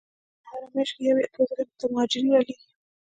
په 0.41 0.45
هره 0.51 0.67
میاشت 0.75 0.93
کې 0.95 1.01
یو 1.07 1.17
یا 1.21 1.27
دوه 1.33 1.43
ځلې 1.49 1.63
موږ 1.67 1.71
ته 1.79 1.85
مهاجرین 1.91 2.31
را 2.33 2.41
لیږي. 2.47 2.69